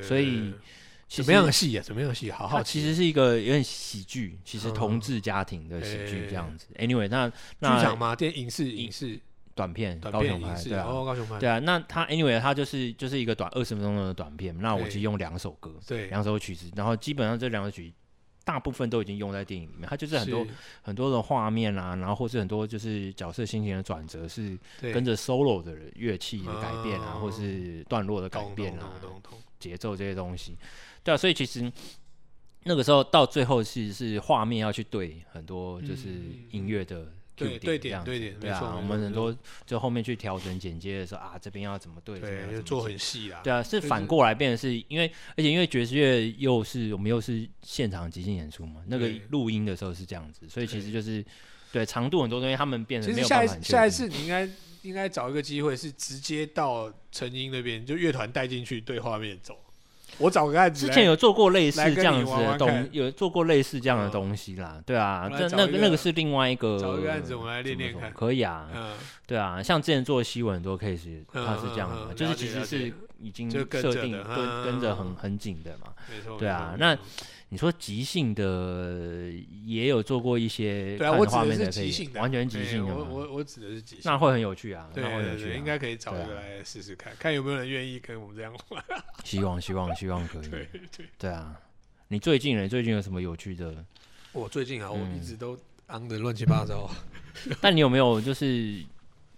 [0.04, 0.54] 所以
[1.08, 1.82] 什么样的戏啊？
[1.82, 2.30] 什么样的戏？
[2.30, 6.68] 好好，其实是一个有点喜剧，其实同志家庭的喜剧这样子。
[6.78, 8.14] Anyway，那那剧场吗？
[8.14, 9.18] 电影视影视
[9.60, 11.60] 短片，高雄拍，对啊，高雄拍，对啊。
[11.60, 17.94] 那他 Anyway，他就是就是一个短二十分钟的短片，那我其实用两首歌，对，两首曲子，然后基本上这两首曲。
[18.46, 20.50] 大部分都已经用在电影里面，它就是很多是。
[20.82, 28.94] 很多的画面啊，然后或是很多就是角色心情的转折，是跟着 solo 的乐器的改变啊，或是段落的改变啊，
[29.60, 30.58] 节奏这些东西，
[31.04, 31.72] 对啊，所以其实
[32.64, 36.10] 那个时候到最后是是画面要去对很多就是
[36.50, 37.06] 音乐的。
[37.40, 42.20] 对对点对点，对啊，我们很多就后面去调整剪接的时候啊，这边要怎么对？
[42.20, 43.40] 对，就做很细啊。
[43.44, 51.24] 对啊，是反过来变成是因为，而且因为爵士乐又是我们又是现场即兴演出嘛，那个录音的时候是这样子，所以其实就是
[51.72, 53.14] 对长度很多东西他们变成。
[53.14, 54.50] 其实下一下一次你应该
[54.82, 59.58] 应该找一个机会是直接到成英那边，就乐团带进去对画面走。
[60.18, 66.78] 我找个案子，之前有做过类似这样子的东，有做过类似这样的东西啦，对啊，那那那个是另外一个。
[66.80, 68.12] 找个案子，我们来练练看。
[68.12, 68.68] 可以啊，
[69.28, 75.94] 对啊，像之前做西文很多 case，它是这样的，就是其实是已经设定跟跟着很很紧的嘛，
[76.38, 76.98] 对啊，那。
[77.52, 79.32] 你说即兴的
[79.66, 82.94] 也有做过一些，对啊，我指的是即兴的，完全即兴的。
[82.94, 88.84] 我我我指的是即兴，那会很有趣啊，对对对，应该可以找一个来试试看，看有没有人愿意跟我们这样玩。
[89.26, 91.60] 希望希望希望可以，对对对啊！
[92.08, 92.70] 你最近呢？
[92.70, 93.84] 最近有什么有趣的？
[94.32, 95.58] 我最近啊，我一直都
[95.88, 96.90] 昂的乱七八糟。
[97.60, 98.84] 但你有没有就是？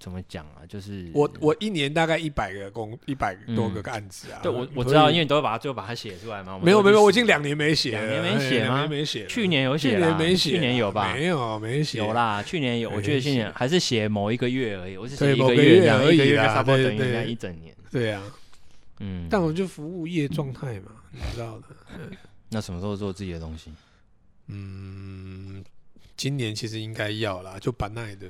[0.02, 0.66] 怎么讲啊？
[0.68, 4.40] 就是我我一年大概一百个工一百多个案子啊。
[4.42, 6.60] 对，我我知道，因为你都会把它最后把它写出来嘛。
[6.62, 8.88] 没有没有，我已经两年没写，两年没写吗？
[8.88, 9.28] 没写。
[9.28, 11.14] 去年有写，去年没写，去年有吧？
[11.14, 12.00] 没有没写。
[12.00, 14.98] 有啦，去年有，我觉得去年还是写某一个月而已。
[14.98, 17.72] 我是写一个月而已，一个月差不多等于人家一整年。
[17.92, 18.20] 对呀，
[19.00, 19.28] 嗯。
[19.30, 21.66] 但我就服务业状态嘛，你知道的。
[22.50, 23.72] 那什么时候做自己的东西？
[24.48, 25.64] 嗯，
[26.18, 28.28] 今年其实应该要啦，就把奈的。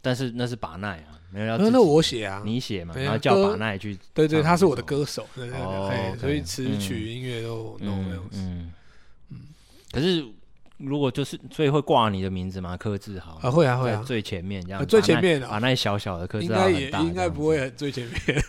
[0.00, 1.58] 但是那是把奈啊，没有要。
[1.58, 3.98] 那我写啊，你写嘛，然后叫把奈去。
[4.14, 8.38] 对对，他是我的歌手，对对对，所以词曲音乐都弄那样子。
[8.38, 8.70] 嗯
[9.30, 9.38] 嗯。
[9.90, 10.24] 可是
[10.76, 12.76] 如果就是所以会挂你的名字吗？
[12.76, 14.86] 柯志豪啊，会啊会啊，最前面这样。
[14.86, 18.44] 最前面把奈小小的柯志豪应该应该不会很最前面。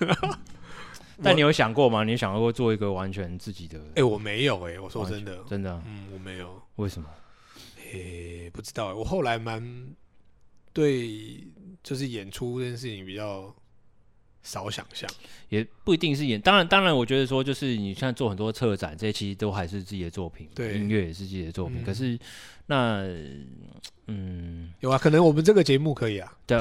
[1.21, 2.05] 但你有想过吗？
[2.05, 3.77] 你想过做一个完全自己的？
[3.95, 6.61] 哎，我没有哎，我说真的，真的，嗯，我没有。
[6.77, 7.09] 为什么？
[7.91, 9.61] 诶，不知道，我后来蛮
[10.73, 11.43] 对，
[11.83, 13.53] 就是演出这件事情比较
[14.43, 15.09] 少想象，
[15.49, 16.39] 也不一定是演。
[16.39, 21.79] 当然，当然，我觉得说，就是你现在做很多策展，这些其实都还是自己的作品，对，音乐也是自己的作品。
[21.81, 22.17] 嗯、可是，
[22.67, 23.03] 那，
[24.07, 26.57] 嗯，有啊，可能我们这个节目可以啊，对，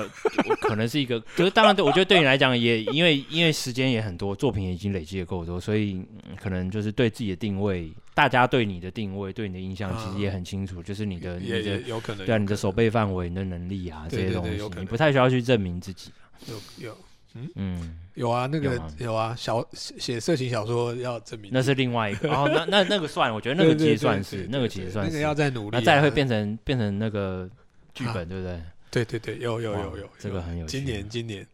[0.61, 1.21] 可能是一个。
[1.21, 16.11] 可是，当然，对，我觉得对你来讲，也因为因为时间也很多，作品也已经累积的够多，所以、嗯、可能就是对自己的定位，大家对你的定位，对你的印象，其实也很清楚，啊、就是你的，你的有可能，对啊，你的手背范围、你的能力啊，这些东西，你不太需要去证明自己。
[16.48, 16.98] 有有。
[17.35, 17.48] 嗯？
[17.54, 22.28] 嗯，有啊，那个有啊，小写色情小说要证明，那是另外一个。
[22.35, 27.48] 哦，那那那个算，我觉得那个其实算是，那个其实算是，那个要再努力，那再会变成变成那个
[27.94, 28.61] 剧本，对不对？
[28.90, 30.66] 对对对，有有有有，这个很有。
[30.66, 31.46] 今年今年，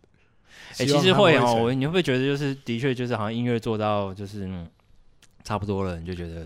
[0.79, 4.49] 哎，其实会哦，你会不会觉得就是的确就是好像音乐做到就是
[5.45, 6.45] 差不多了，你就觉得。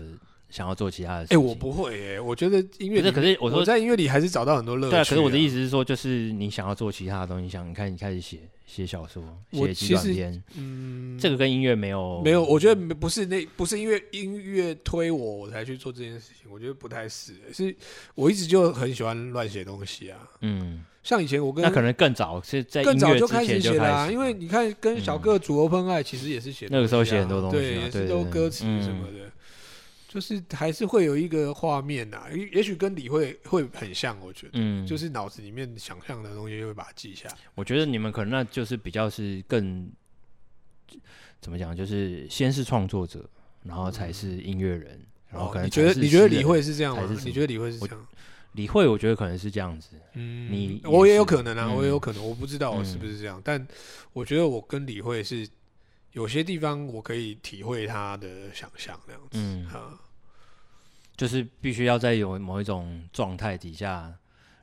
[0.49, 4.91] 想要做其他的事情，哎，我不会，哎，我觉得音乐，可是我说在音乐里还是找到很多乐趣。
[4.91, 17.75] 对，可是我的意思是说，就是你想要做其他的东西，想你看你开始写写小说，写几短篇，嗯，这个跟音乐没有没有，我觉得不是那不是因为音乐推我我才去做这件事情，我觉得不太是，是
[18.15, 29.29] 我一直就很喜欢乱写东西啊，嗯，像以前我跟那可能更早是在更早就开始写啦，因为你看跟小个组 Open Eye 其实也是写那个时候写很多东西，对，也是都歌词什么的。
[30.09, 37.37] 就是还是会有一个画面呐，也也许跟李慧会很像，我觉得，嗯，就是脑子里面想象的东西会把它记下来。
[37.53, 39.87] 我觉得你们可能那就是比较是更
[41.39, 43.23] 怎么讲，就是先是创作者，
[43.61, 47.07] 然后才是音乐人，然后可能你觉得你觉得李慧是这样吗？
[47.23, 48.07] 你觉得李慧是这样？
[48.53, 53.67] 李慧我觉得可能是这样子，嗯，你我也有可能啊，我也有可能，我不知道我是不是这样，但
[54.11, 55.47] 我觉得我跟李慧是。
[56.13, 59.97] 有些地方我可以体会他的想象，那样子，嗯，啊，
[61.15, 64.11] 就是必须要在有某一种状态底下，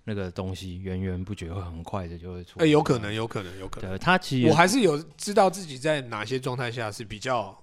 [0.05, 2.65] 那个东西源源不绝会很快的就会出来。
[2.65, 3.91] 哎，有可能，有可能，有可能。
[3.91, 7.57] 对，他其实我还是有知道自己在哪些状态下是比较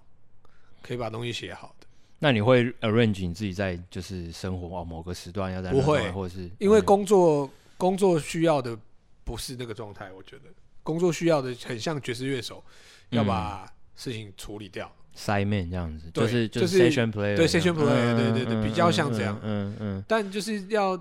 [0.82, 1.88] 可以把东西写好的。
[2.19, 8.78] 那你会 arrange 你自己在就是生活哦某个时段要在不会，或者是因为工作工作需要的
[9.26, 10.43] 不是那个状态，我觉得
[10.84, 12.63] 工作需要的很像爵士乐手。
[13.10, 20.04] 要把事情处理掉，塞面这样子，就是就是 session player，对 session player，对对对，比较像这样，嗯嗯。
[20.08, 20.98] 但就是要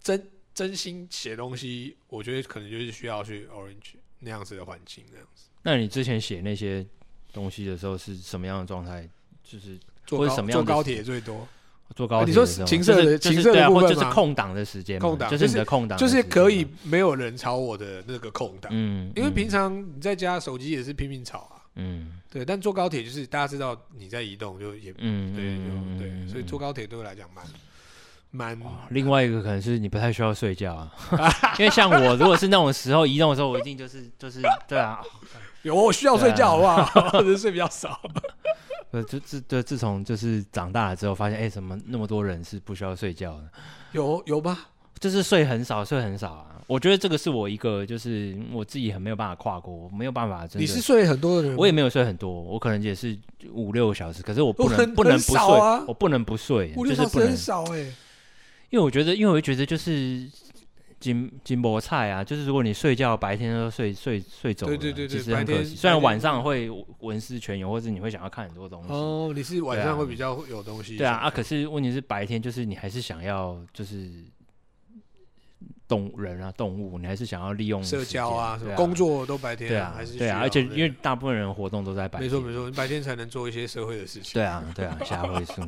[0.00, 5.48] 真真心写东西，我觉得可能就是需要去 Orange 那样子的环境，那样子。
[5.62, 6.86] 那你之前写那些
[7.32, 9.08] 东西的时候是什么样的状态？
[9.42, 11.46] 就是坐什么样坐高铁最多，
[11.94, 12.26] 坐高铁。
[12.26, 18.70] 你说情色的情色的部分就是空档的时间，空档就是你的空档，就是可以没有人吵我的那个空档。
[18.74, 21.62] 嗯，因为平常你在家手机也是拼命吵啊。
[21.76, 27.28] 嗯，对，但坐高铁就是大家知道你在移动，就也嗯，对，就对，所以坐高铁对我来讲
[28.30, 28.70] 蛮蛮。
[28.90, 30.92] 另外一个可能是你不太需要睡觉啊，
[31.58, 35.00] 因为像我如果是那种时候移动的时候，我一定就是就是对啊，
[35.62, 36.84] 有我需要睡觉好不好？
[37.10, 38.00] 或者睡比较少。
[38.94, 43.50] 呃，就自对自从就是长大了之后，发现哎，怎么那么多人是不需要睡觉的？
[43.90, 44.68] 有有吧？
[45.00, 46.46] 就是睡很少，睡很少啊。
[46.68, 50.46] 我觉得这个是我一个，就是我自己很没有办法跨过，我没有办法。
[50.46, 53.18] 真的，你是睡很多的人，我也没有睡很多，我可能也是
[53.52, 55.44] 五六个小时，可是我不能不能不睡，
[55.88, 57.80] 我不能不睡，五六小时很少哎。
[58.70, 60.28] 因为我觉得，因为我觉得就是
[61.04, 65.74] 金金菠菜啊，就是如果你睡觉白天都睡睡睡走了，对对对，其实很可惜。
[65.76, 68.92] 虽然晚上会文思泉涌，或者你会想要看很多东西。
[68.92, 70.96] 哦，你是晚上会比较有东西。
[70.96, 74.10] 对啊啊，可是问题是白天就是你还是想要就是。
[75.86, 84.32] 动人啊，动物，你还是想要利用社交啊，什么工作都白天，对啊，还是对啊，而且因为大部分人活动都在白天，没错没错，你白天才能做一些社会的事情。
[84.32, 85.62] 对啊对啊，下回 书。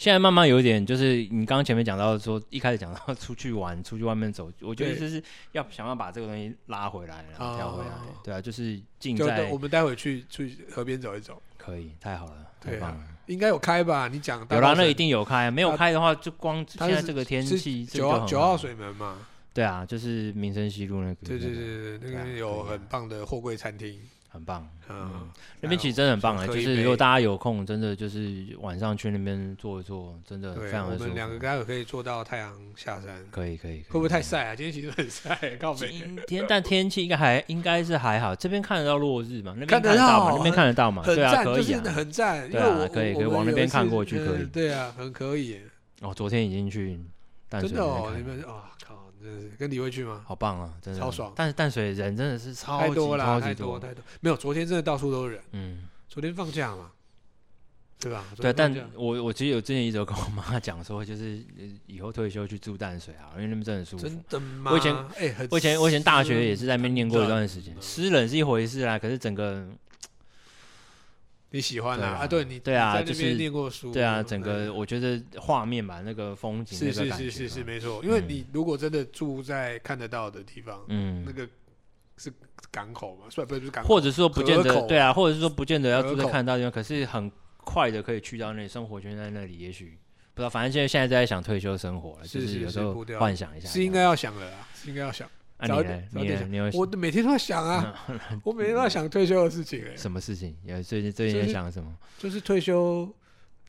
[0.00, 7.90] 现在慢慢有一点，就是你刚刚前面讲到说，一开始讲到出去玩，出去外面走， 我觉得就是要想要把这个东西拉回来，然后调回来。
[8.24, 13.04] 对啊，就是进在我们待会去去河边走一走，可以，太好了，太棒了。
[13.26, 14.08] 应该有开吧？
[14.08, 15.50] 你讲有啦，那一定有开。
[15.50, 19.18] 没有开的话，就光现在这个天气，九号九号水门嘛。
[19.52, 21.16] 对啊，就是民生西路那个。
[21.26, 24.00] 对对对对，那个有很棒的货柜餐厅，
[24.32, 24.66] 很棒。
[24.88, 25.28] 嗯，
[25.60, 31.04] 那边其实真的很棒啊，就是如果大家有空，真的就是晚上去那边坐一坐，真的非常的舒服。
[31.04, 33.24] 我们两个待会可以坐到太阳下山。
[33.30, 33.82] 可以可以。
[33.82, 34.54] 会不会太晒啊？
[34.54, 35.90] 今天其实很晒，靠北。
[35.90, 39.54] 今天但天气应该还应该是还好，这边看得到落日嘛？
[39.56, 40.34] 那边看得到嘛？
[40.36, 41.02] 那边看得到嘛？
[41.04, 42.50] 对啊，可以啊，很赞。
[42.50, 44.44] 对啊，可以可以往那边看过去，可以。
[44.46, 45.60] 对啊，很可以。
[46.00, 46.98] 哦，昨天已经去
[47.48, 47.70] 淡水。
[47.70, 48.70] 真的哦，你们啊。
[49.58, 50.22] 跟李慧去吗？
[50.26, 51.32] 好棒啊，真的超爽。
[51.36, 54.02] 但是淡水人真的是超多了，太多太多。
[54.20, 55.42] 没有，昨天真的到处都是人。
[55.52, 56.90] 嗯，昨天放假嘛，
[57.98, 58.24] 对吧？
[58.36, 61.42] 对，但我我其实有之前一直跟我妈讲说，就是
[61.86, 64.02] 以后退休去住淡水啊，因为那边真的舒服。
[64.08, 64.70] 真的吗？
[64.72, 69.68] 我以前哎，我以前我以前大学也是在那边念过一段时间，湿冷是一回事啊，可是整个。
[71.52, 72.20] 你喜欢啊？
[72.22, 78.00] 啊，对你对啊，就是念过书，对啊，整个我觉得画面吧，那个风景，是是是是是没错。
[78.04, 81.48] 因为你如果真的住在看得到的地方，嗯，那个
[82.16, 82.32] 是
[82.70, 89.98] 港口嘛，算不是港口，或者说不见得对啊，或者是说不见得要住在看得到地方，可是很快的可以去到那里，生活圈在那里，也许
[90.34, 95.28] 不知道，反正现在现在在想退休生活了，就是有时候幻想一下，是应该要想的啦，是应该要想。
[95.66, 96.70] 早点，早点。
[96.74, 97.94] 我每天都在想啊，
[98.44, 99.84] 我每天都在想退休的事情。
[99.96, 100.54] 什么事情？
[100.64, 101.94] 有最近最近在想什么？
[102.18, 103.08] 就是退休，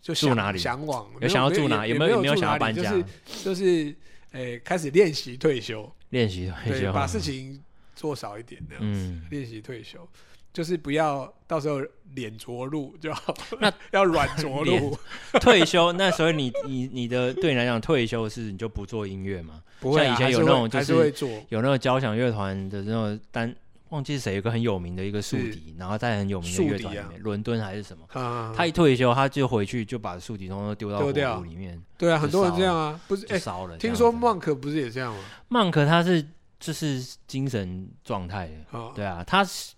[0.02, 0.58] 就住哪里？
[0.60, 1.86] 向往有想要住哪？
[1.86, 2.92] 有没有有没有想要搬家？
[2.92, 3.06] 就是
[3.44, 3.96] 就是，
[4.32, 7.62] 诶，开始练习退休，练习退休，把 事情
[7.96, 10.08] 做少一点，这样子，练习退休。
[10.54, 11.80] 就是不要到时候
[12.14, 14.98] 脸着陆就好，那要软着陆。
[15.40, 19.62] 退休那所以你你你的对你来讲退休是你就不做音乐吗？
[19.80, 21.14] 不会，像以前有那种就是
[21.50, 23.56] 有那个交响乐团的那种单，
[23.90, 28.54] 忘记是谁有个很有名的一个竖笛，然后在很有名的乐团里面，伦敦还是什么？
[28.54, 31.82] 他一退休他就回去就把竖笛通通丢到火炉里面。
[31.98, 33.26] 对啊，很多人这样啊，不是？
[33.28, 33.78] 哎，烧了。
[33.78, 36.26] 听说 Monk 不是也这样吗？Monk 他是
[36.60, 38.50] 就是精神状态，
[38.94, 39.74] 对啊，他是。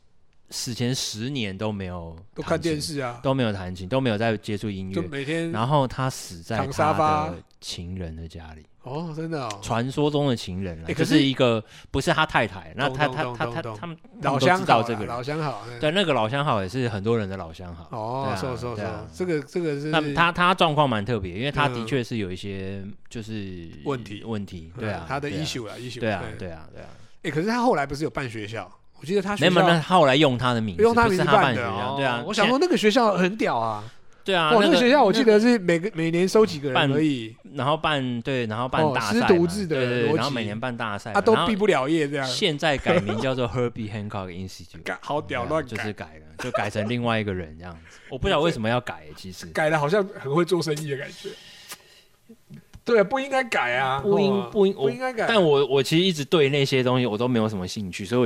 [0.54, 5.52] 死前十年都没有都看电视啊，都没有弹琴，都没有在接触音乐，就每天。
[5.52, 8.64] 然后他死在他的情人的家里。
[8.84, 17.88] 哦，真的哦，传说中的情人啊，就是一个不是他太太，那他他他他他们老相好，这个老乡好，对，那个老乡好也是很多人的老乡好。
[17.98, 19.88] 哦，说说说，这个这个是。
[19.88, 26.90] 那他他状况蛮特别，因为他的确是有一些就是问题问题，对啊，他的 issue 啊 issue，对啊对啊对啊。
[27.24, 28.70] 哎，可是他后来不是有办学校？
[29.04, 31.96] 我记得他没有，那后来用他的名字，用他名字办的哦。
[31.98, 33.84] 对啊，我想说那个学校很屌啊。
[34.24, 42.26] 对啊，我那个学校我记得是每个每年收几个人而已，然后办对，然后办大赛，师徒制的，对对，然后每年办大赛，他都毕不了业这样。
[42.26, 48.00] 现在改名叫做 Herbie Hancock Institute， 好屌乱改，就是改了，就改成另外一个人这样子。
[48.10, 51.28] 我不晓得 为什么要改，其实改了好像很会做生意的感觉。
[52.86, 55.26] 对，不应该改啊，不应不应不应该改。
[55.26, 58.22] 但我我其实一直对那些东西我都没有什么兴趣，所以。